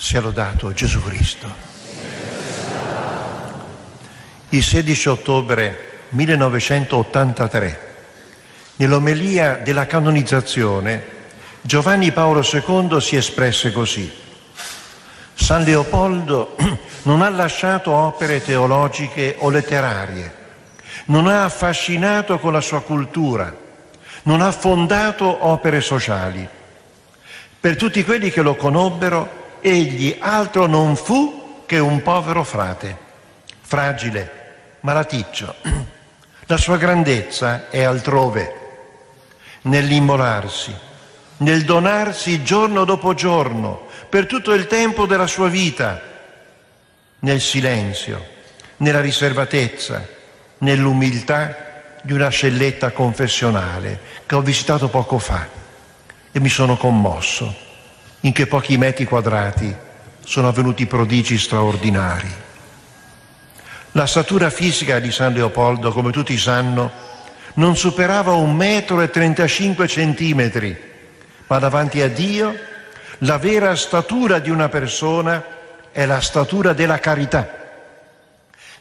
[0.00, 1.52] Sia lodato Gesù Cristo.
[4.50, 7.94] Il 16 ottobre 1983,
[8.76, 11.04] nell'omelia della canonizzazione,
[11.62, 14.08] Giovanni Paolo II si espresse così.
[15.34, 16.54] San Leopoldo
[17.02, 20.32] non ha lasciato opere teologiche o letterarie,
[21.06, 23.52] non ha affascinato con la sua cultura,
[24.22, 26.48] non ha fondato opere sociali.
[27.58, 32.96] Per tutti quelli che lo conobbero, egli altro non fu che un povero frate,
[33.60, 34.30] fragile,
[34.80, 35.54] malaticcio.
[36.46, 38.54] La sua grandezza è altrove,
[39.62, 40.74] nell'immolarsi,
[41.38, 46.00] nel donarsi giorno dopo giorno, per tutto il tempo della sua vita,
[47.20, 48.26] nel silenzio,
[48.78, 50.06] nella riservatezza,
[50.58, 55.46] nell'umiltà di una scelletta confessionale che ho visitato poco fa
[56.32, 57.66] e mi sono commosso
[58.20, 59.74] in che pochi metri quadrati
[60.24, 62.30] sono avvenuti prodigi straordinari.
[63.92, 66.90] La statura fisica di San Leopoldo, come tutti sanno,
[67.54, 70.76] non superava un metro e 35 centimetri,
[71.46, 72.54] ma davanti a Dio
[73.22, 75.44] la vera statura di una persona
[75.90, 77.56] è la statura della carità.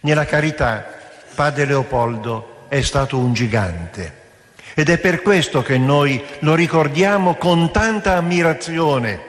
[0.02, 0.86] Nella carità
[1.34, 4.26] Padre Leopoldo è stato un gigante
[4.74, 9.27] ed è per questo che noi lo ricordiamo con tanta ammirazione.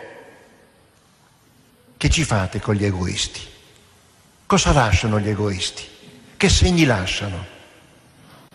[1.98, 3.40] Che ci fate con gli egoisti?
[4.46, 5.82] Cosa lasciano gli egoisti?
[6.36, 7.44] Che segni lasciano?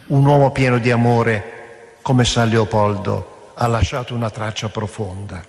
[0.07, 5.43] Un uomo pieno di amore come San Leopoldo ha lasciato una traccia profonda.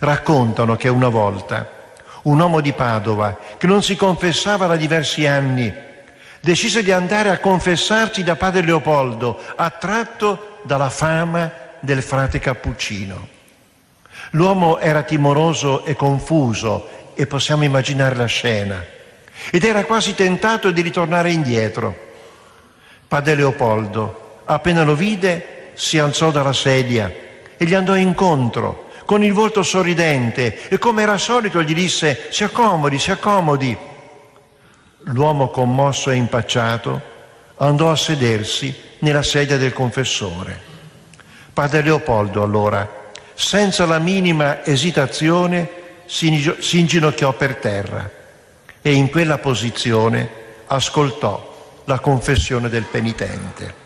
[0.00, 5.72] Raccontano che una volta un uomo di Padova che non si confessava da diversi anni
[6.42, 13.28] decise di andare a confessarsi da padre Leopoldo, attratto dalla fama del frate cappuccino.
[14.32, 18.84] L'uomo era timoroso e confuso e possiamo immaginare la scena
[19.50, 22.04] ed era quasi tentato di ritornare indietro.
[23.08, 27.12] Padre Leopoldo, appena lo vide, si alzò dalla sedia
[27.56, 32.44] e gli andò incontro con il volto sorridente e come era solito gli disse si
[32.44, 33.76] accomodi, si accomodi.
[35.08, 37.00] L'uomo commosso e impacciato
[37.58, 40.74] andò a sedersi nella sedia del confessore.
[41.52, 43.04] Padre Leopoldo allora,
[43.34, 45.75] senza la minima esitazione,
[46.06, 48.10] si inginocchiò per terra
[48.80, 50.28] e in quella posizione
[50.66, 53.84] ascoltò la confessione del penitente.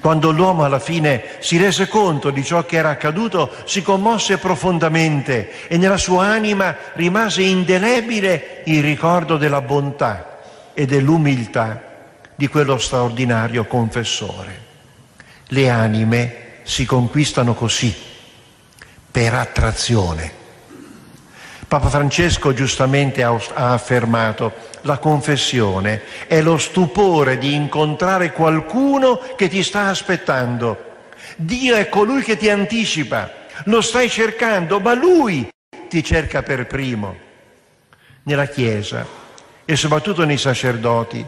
[0.00, 5.68] Quando l'uomo alla fine si rese conto di ciò che era accaduto, si commosse profondamente
[5.68, 10.38] e nella sua anima rimase indelebile il ricordo della bontà
[10.72, 11.82] e dell'umiltà
[12.34, 14.68] di quello straordinario confessore.
[15.48, 17.94] Le anime si conquistano così,
[19.10, 20.39] per attrazione.
[21.70, 29.62] Papa Francesco giustamente ha affermato la confessione è lo stupore di incontrare qualcuno che ti
[29.62, 30.86] sta aspettando.
[31.36, 33.30] Dio è colui che ti anticipa,
[33.66, 35.48] lo stai cercando, ma lui
[35.88, 37.16] ti cerca per primo.
[38.24, 39.06] Nella Chiesa
[39.64, 41.24] e soprattutto nei sacerdoti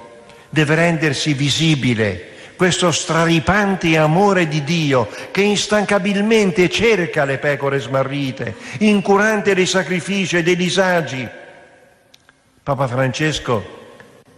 [0.49, 9.55] deve rendersi visibile questo straripante amore di Dio che instancabilmente cerca le pecore smarrite, incurante
[9.55, 11.29] dei sacrifici e dei disagi.
[12.63, 13.81] Papa Francesco,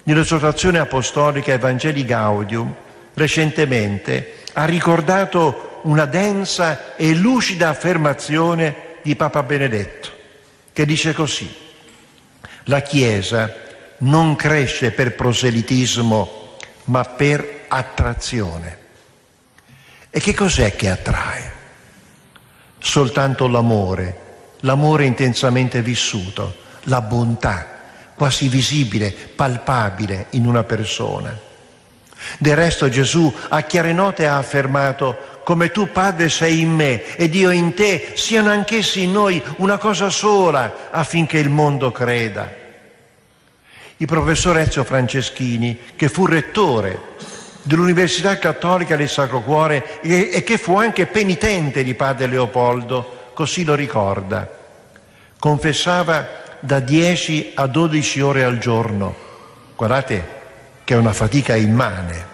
[0.05, 2.75] nell'esortazione apostolica Evangeli Gaudium,
[3.15, 10.09] recentemente ha ricordato una densa e lucida affermazione di Papa Benedetto,
[10.73, 11.53] che dice così,
[12.65, 13.55] la Chiesa
[13.99, 18.79] non cresce per proselitismo, ma per attrazione.
[20.11, 21.53] E che cos'è che attrae?
[22.79, 24.21] Soltanto l'amore,
[24.61, 27.67] l'amore intensamente vissuto, la bontà,
[28.15, 31.37] quasi visibile, palpabile in una persona.
[32.39, 37.35] Del resto Gesù a chiare note ha affermato come tu Padre sei in me ed
[37.35, 42.63] io in te, siano anch'essi in noi una cosa sola affinché il mondo creda.
[43.99, 47.13] Il professor Ezio Franceschini, che fu rettore
[47.65, 53.75] dell'Università Cattolica del Sacro Cuore e, che fu anche penitente di padre Leopoldo, così lo
[53.75, 54.49] ricorda.
[55.39, 59.15] Confessava da 10 a 12 ore al giorno.
[59.75, 60.43] Guardate
[60.85, 62.33] che è una fatica immane.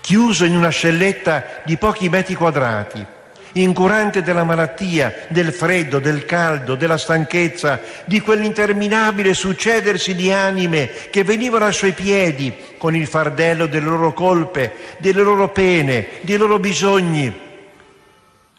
[0.00, 3.04] Chiuso in una celletta di pochi metri quadrati,
[3.52, 11.24] incurante della malattia, del freddo, del caldo, della stanchezza, di quell'interminabile succedersi di anime che
[11.24, 16.58] venivano ai suoi piedi con il fardello delle loro colpe, delle loro pene, dei loro
[16.58, 17.50] bisogni.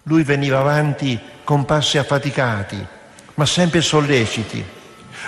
[0.03, 2.85] Lui veniva avanti con passi affaticati,
[3.35, 4.63] ma sempre solleciti,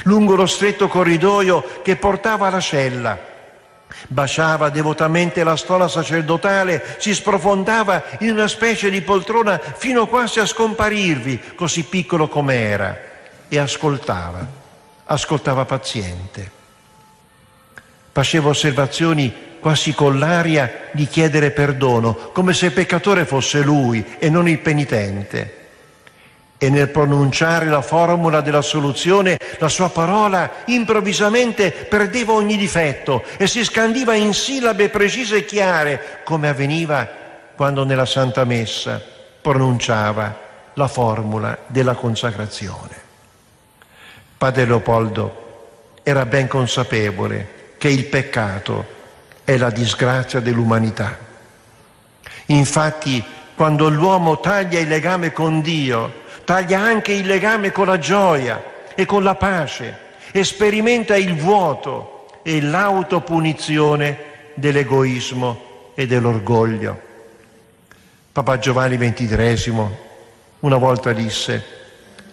[0.04, 3.34] lungo lo stretto corridoio che portava alla cella.
[4.08, 10.46] Baciava devotamente la stola sacerdotale, si sprofondava in una specie di poltrona fino quasi a
[10.46, 12.98] scomparirvi, così piccolo com'era,
[13.48, 14.46] e ascoltava,
[15.06, 16.52] ascoltava paziente.
[18.12, 24.30] Faceva osservazioni quasi con l'aria di chiedere perdono, come se il peccatore fosse lui e
[24.30, 25.64] non il penitente
[26.66, 33.46] e nel pronunciare la formula della soluzione la sua parola improvvisamente perdeva ogni difetto e
[33.46, 37.08] si scandiva in sillabe precise e chiare, come avveniva
[37.56, 39.00] quando nella Santa Messa
[39.42, 40.40] pronunciava
[40.74, 43.04] la formula della consacrazione.
[44.36, 48.94] Padre Leopoldo era ben consapevole che il peccato
[49.44, 51.16] è la disgrazia dell'umanità.
[52.48, 53.24] Infatti,
[53.54, 58.64] quando l'uomo taglia il legame con Dio, taglia anche il legame con la gioia
[58.96, 60.04] e con la pace
[60.44, 64.18] sperimenta il vuoto e l'autopunizione
[64.54, 67.02] dell'egoismo e dell'orgoglio.
[68.32, 70.04] Papa Giovanni XXIII
[70.60, 71.64] una volta disse,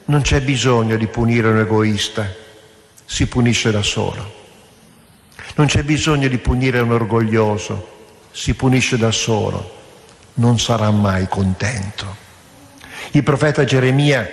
[0.07, 2.27] non c'è bisogno di punire un egoista,
[3.05, 4.41] si punisce da solo.
[5.55, 7.89] Non c'è bisogno di punire un orgoglioso,
[8.31, 9.81] si punisce da solo,
[10.35, 12.17] non sarà mai contento.
[13.11, 14.29] Il profeta Geremia,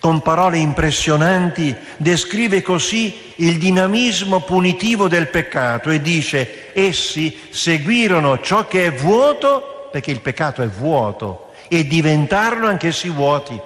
[0.00, 8.66] con parole impressionanti, descrive così il dinamismo punitivo del peccato e dice, essi seguirono ciò
[8.66, 13.60] che è vuoto, perché il peccato è vuoto, e diventarono anch'essi vuoti.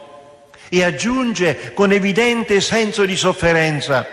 [0.68, 4.06] E aggiunge con evidente senso di sofferenza,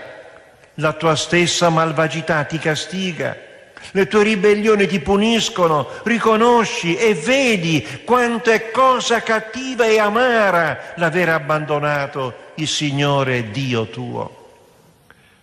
[0.76, 3.46] la tua stessa malvagità ti castiga
[3.92, 11.30] le tue ribellioni ti puniscono, riconosci e vedi quanto è cosa cattiva e amara l'aver
[11.30, 14.46] abbandonato il Signore Dio tuo.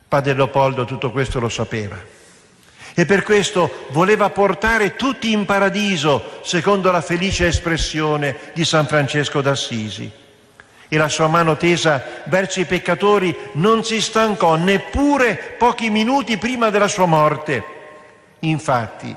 [0.08, 2.12] Padre Leopoldo tutto questo lo sapeva
[2.96, 9.40] e per questo voleva portare tutti in paradiso, secondo la felice espressione di San Francesco
[9.40, 10.08] d'Assisi.
[10.86, 16.70] E la sua mano tesa verso i peccatori non si stancò neppure pochi minuti prima
[16.70, 17.73] della sua morte
[18.48, 19.14] Infatti,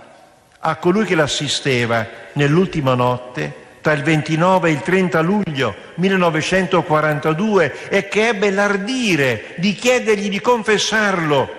[0.60, 8.08] a colui che l'assisteva nell'ultima notte, tra il 29 e il 30 luglio 1942, e
[8.08, 11.50] che ebbe l'ardire di chiedergli di confessarlo,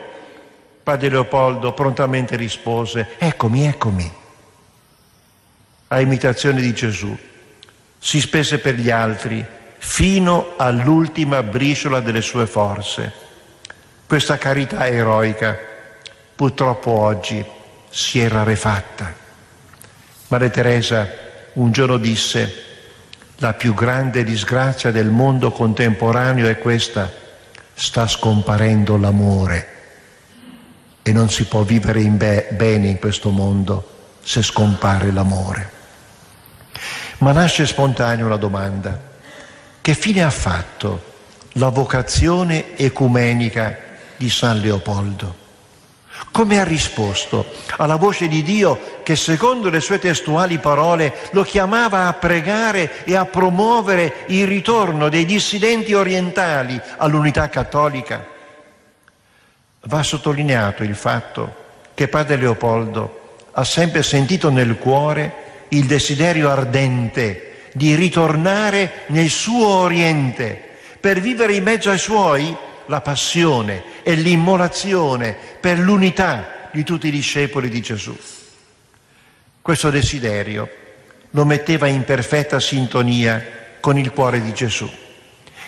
[0.83, 4.13] padre Leopoldo prontamente rispose, eccomi, eccomi.
[5.89, 7.17] A imitazione di Gesù,
[7.99, 9.45] si spese per gli altri
[9.79, 13.13] fino all'ultima briciola delle sue forze.
[14.07, 15.59] Questa carità eroica
[16.35, 17.45] purtroppo oggi
[17.89, 19.15] si è rarefatta.
[20.29, 21.09] Maria Teresa
[21.55, 22.65] un giorno disse,
[23.37, 27.13] la più grande disgrazia del mondo contemporaneo è questa,
[27.75, 29.77] sta scomparendo l'amore
[31.03, 35.71] e non si può vivere in be- bene in questo mondo se scompare l'amore.
[37.19, 39.01] Ma nasce spontanea una domanda,
[39.81, 41.15] che fine ha fatto
[41.53, 43.79] la vocazione ecumenica
[44.17, 45.47] di San Leopoldo?
[46.31, 52.07] Come ha risposto alla voce di Dio che secondo le sue testuali parole lo chiamava
[52.07, 58.27] a pregare e a promuovere il ritorno dei dissidenti orientali all'unità cattolica?
[59.83, 61.55] Va sottolineato il fatto
[61.95, 69.67] che padre Leopoldo ha sempre sentito nel cuore il desiderio ardente di ritornare nel suo
[69.69, 70.67] Oriente
[71.01, 72.57] per vivere in mezzo ai suoi
[72.89, 78.17] la passione e l'immolazione per l'unità di tutti i discepoli di Gesù.
[79.61, 80.69] Questo desiderio
[81.31, 83.45] lo metteva in perfetta sintonia
[83.81, 84.91] con il cuore di Gesù,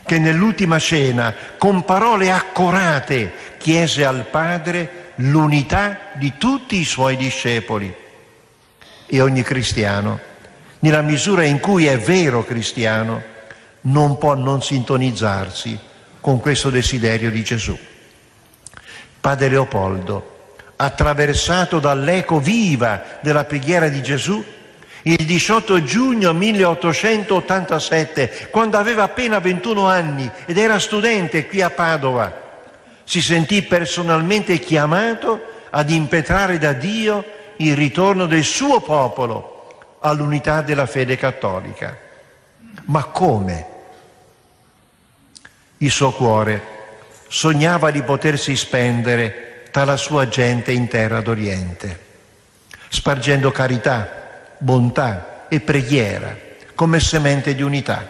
[0.05, 7.95] che nell'ultima cena, con parole accorate, chiese al Padre l'unità di tutti i suoi discepoli.
[9.07, 10.19] E ogni cristiano,
[10.79, 13.23] nella misura in cui è vero cristiano,
[13.83, 15.89] non può non sintonizzarsi
[16.21, 17.77] con questo desiderio di Gesù.
[19.21, 20.39] Padre Leopoldo,
[20.77, 24.43] attraversato dall'eco viva della preghiera di Gesù,
[25.03, 32.49] il 18 giugno 1887, quando aveva appena 21 anni ed era studente qui a Padova,
[33.05, 37.25] si sentì personalmente chiamato ad impetrare da Dio
[37.57, 41.97] il ritorno del suo popolo all'unità della fede cattolica.
[42.85, 43.70] Ma come?
[45.83, 46.63] Il suo cuore
[47.29, 51.99] sognava di potersi spendere tra la sua gente in terra d'Oriente,
[52.91, 56.37] spargendo carità, bontà e preghiera
[56.75, 58.07] come semente di unità.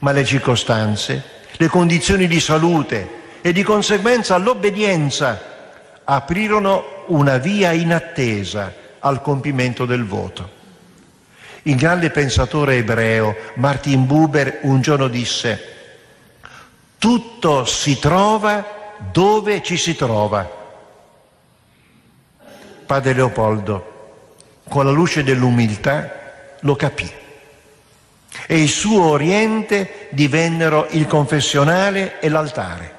[0.00, 1.22] Ma le circostanze,
[1.56, 3.08] le condizioni di salute
[3.40, 5.54] e di conseguenza l'obbedienza
[6.04, 10.50] aprirono una via inattesa al compimento del voto.
[11.62, 15.75] Il grande pensatore ebreo Martin Buber un giorno disse,
[16.98, 20.48] tutto si trova dove ci si trova.
[22.86, 23.94] Padre Leopoldo,
[24.68, 27.10] con la luce dell'umiltà, lo capì.
[28.46, 32.94] E il suo oriente divennero il confessionale e l'altare.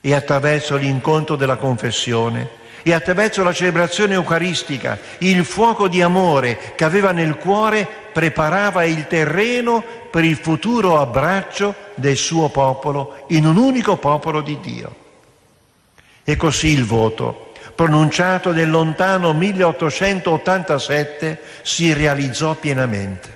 [0.00, 6.84] E attraverso l'incontro della confessione e attraverso la celebrazione eucaristica, il fuoco di amore che
[6.84, 13.56] aveva nel cuore preparava il terreno per il futuro abbraccio del suo popolo in un
[13.56, 14.94] unico popolo di Dio.
[16.22, 23.32] E così il voto, pronunciato nel lontano 1887, si realizzò pienamente.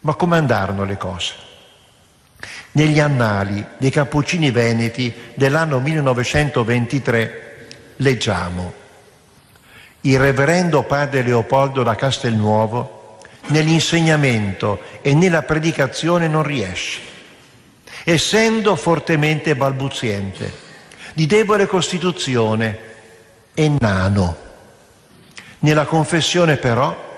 [0.00, 1.34] Ma come andarono le cose?
[2.72, 7.50] Negli annali dei Cappuccini Veneti dell'anno 1923
[7.96, 8.80] leggiamo
[10.02, 13.18] il reverendo padre Leopoldo da Castelnuovo
[13.48, 17.00] nell'insegnamento e nella predicazione non riesce,
[18.04, 20.70] essendo fortemente balbuziente,
[21.14, 22.78] di debole costituzione
[23.54, 24.36] e nano.
[25.60, 27.10] Nella confessione però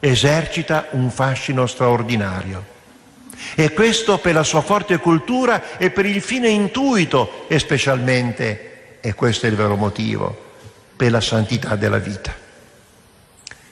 [0.00, 2.76] esercita un fascino straordinario.
[3.54, 8.67] E questo per la sua forte cultura e per il fine intuito e specialmente
[9.00, 10.46] e questo è il vero motivo,
[10.96, 12.34] per la santità della vita.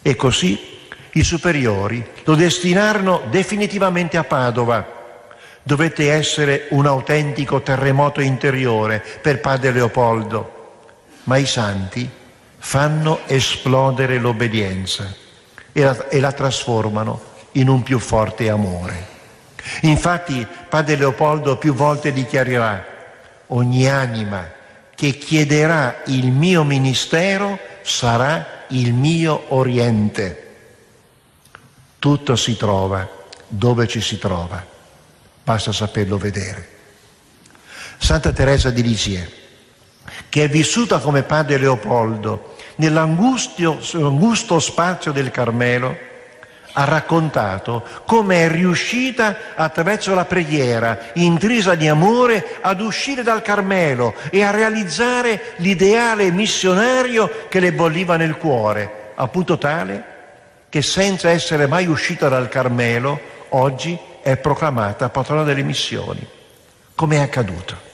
[0.02, 0.74] E così
[1.12, 4.94] i superiori lo destinarono definitivamente a Padova.
[5.62, 10.74] Dovette essere un autentico terremoto interiore per padre Leopoldo,
[11.24, 12.08] ma i santi
[12.58, 15.12] fanno esplodere l'obbedienza
[15.72, 17.20] e la, e la trasformano
[17.52, 19.14] in un più forte amore.
[19.82, 22.84] Infatti padre Leopoldo più volte dichiarerà
[23.48, 24.54] ogni anima
[24.96, 30.54] che chiederà il mio ministero sarà il mio oriente.
[32.00, 33.08] Tutto si trova
[33.46, 34.64] dove ci si trova,
[35.44, 36.74] basta saperlo vedere.
[37.98, 39.30] Santa Teresa di Lisieux,
[40.28, 45.96] che è vissuta come padre Leopoldo nell'angusto spazio del Carmelo,
[46.78, 54.14] ha raccontato come è riuscita attraverso la preghiera intrisa di amore ad uscire dal Carmelo
[54.30, 60.14] e a realizzare l'ideale missionario che le bolliva nel cuore, a punto tale
[60.68, 63.18] che senza essere mai uscita dal Carmelo
[63.50, 66.26] oggi è proclamata patrona delle missioni.
[66.94, 67.84] Come è accaduto?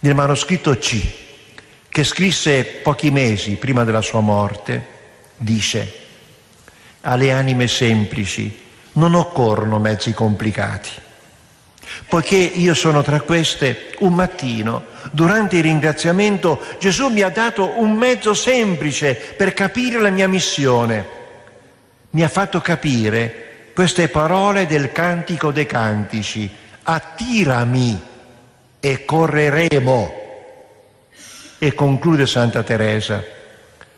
[0.00, 1.00] Nel manoscritto C,
[1.88, 4.86] che scrisse pochi mesi prima della sua morte,
[5.36, 5.99] dice
[7.02, 10.90] alle anime semplici non occorrono mezzi complicati.
[12.08, 17.92] Poiché io sono tra queste, un mattino, durante il ringraziamento, Gesù mi ha dato un
[17.92, 21.18] mezzo semplice per capire la mia missione.
[22.10, 26.50] Mi ha fatto capire queste parole del Cantico dei Cantici.
[26.82, 28.00] Attirami
[28.80, 30.14] e correremo.
[31.58, 33.38] E conclude Santa Teresa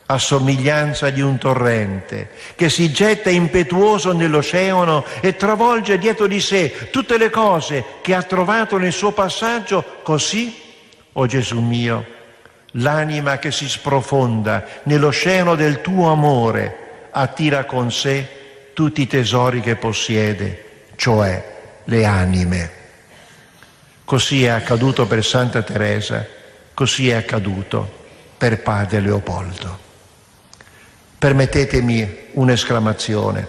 [0.07, 6.91] a somiglianza di un torrente che si getta impetuoso nell'oceano e travolge dietro di sé
[6.91, 10.61] tutte le cose che ha trovato nel suo passaggio, così,
[11.13, 12.05] o oh Gesù mio,
[12.73, 18.41] l'anima che si sprofonda nell'oceano del tuo amore attira con sé
[18.75, 20.65] tutti i tesori che possiede,
[20.97, 21.53] cioè
[21.85, 22.71] le anime.
[24.05, 26.27] Così è accaduto per Santa Teresa,
[26.75, 28.01] così è accaduto
[28.37, 29.91] per Padre Leopoldo.
[31.23, 33.47] Permettetemi un'esclamazione.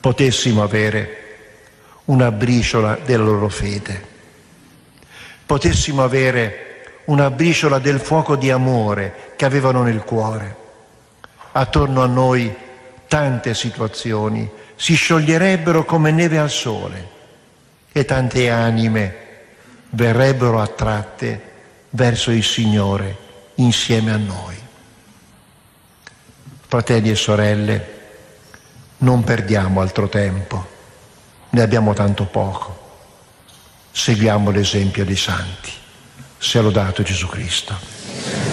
[0.00, 1.18] Potessimo avere
[2.06, 4.04] una briciola della loro fede.
[5.46, 10.56] Potessimo avere una briciola del fuoco di amore che avevano nel cuore.
[11.52, 12.52] Attorno a noi
[13.06, 17.08] tante situazioni si scioglierebbero come neve al sole
[17.92, 19.16] e tante anime
[19.90, 21.40] verrebbero attratte
[21.90, 23.16] verso il Signore
[23.54, 24.61] insieme a noi.
[26.72, 27.86] Fratelli e sorelle,
[29.00, 30.66] non perdiamo altro tempo,
[31.50, 32.94] ne abbiamo tanto poco.
[33.90, 35.70] Seguiamo l'esempio dei santi.
[36.38, 38.51] Sia lodato Gesù Cristo.